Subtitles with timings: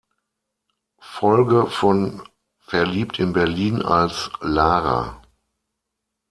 [0.97, 2.23] Folge von
[2.57, 5.21] Verliebt in Berlin als Lara.